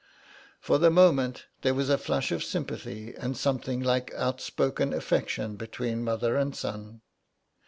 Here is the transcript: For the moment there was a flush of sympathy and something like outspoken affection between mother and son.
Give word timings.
For 0.59 0.79
the 0.79 0.89
moment 0.89 1.45
there 1.61 1.75
was 1.75 1.87
a 1.91 1.97
flush 1.99 2.31
of 2.31 2.43
sympathy 2.43 3.13
and 3.15 3.37
something 3.37 3.81
like 3.83 4.11
outspoken 4.15 4.93
affection 4.93 5.57
between 5.57 6.03
mother 6.03 6.35
and 6.35 6.55
son. 6.55 7.01